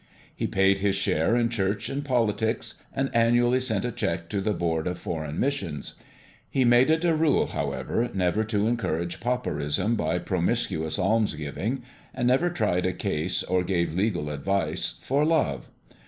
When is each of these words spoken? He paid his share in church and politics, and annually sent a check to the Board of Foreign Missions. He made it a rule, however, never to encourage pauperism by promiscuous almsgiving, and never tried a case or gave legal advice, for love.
He 0.35 0.47
paid 0.47 0.79
his 0.79 0.95
share 0.95 1.35
in 1.35 1.49
church 1.49 1.87
and 1.87 2.03
politics, 2.03 2.81
and 2.91 3.11
annually 3.13 3.59
sent 3.59 3.85
a 3.85 3.91
check 3.91 4.29
to 4.29 4.41
the 4.41 4.51
Board 4.55 4.87
of 4.87 4.97
Foreign 4.97 5.39
Missions. 5.39 5.93
He 6.49 6.65
made 6.65 6.89
it 6.89 7.05
a 7.05 7.13
rule, 7.13 7.45
however, 7.45 8.09
never 8.11 8.43
to 8.45 8.65
encourage 8.67 9.19
pauperism 9.19 9.95
by 9.95 10.17
promiscuous 10.17 10.97
almsgiving, 10.97 11.83
and 12.15 12.27
never 12.29 12.49
tried 12.49 12.87
a 12.87 12.93
case 12.93 13.43
or 13.43 13.63
gave 13.63 13.93
legal 13.93 14.31
advice, 14.31 14.97
for 15.03 15.23
love. 15.23 15.69